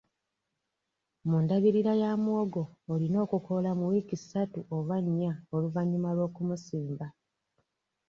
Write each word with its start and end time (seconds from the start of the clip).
Mu 1.29 1.37
ndabirira 1.43 1.93
ya 2.01 2.11
muwogo 2.23 2.63
olina 2.93 3.17
okukoola 3.25 3.71
mu 3.79 3.85
wiiki 3.91 4.15
ssatu 4.21 4.59
oba 4.77 4.95
nnya 5.05 5.33
oluvannyuma 5.55 6.09
lw'okumusimba. 6.15 7.07